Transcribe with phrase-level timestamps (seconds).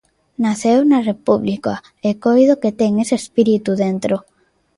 [0.43, 1.73] Naceu na república
[2.07, 4.15] e coido que ten ese espírito dentro.